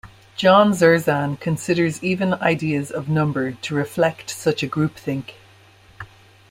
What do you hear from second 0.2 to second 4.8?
John Zerzan considers even ideas of "number" to reflect such a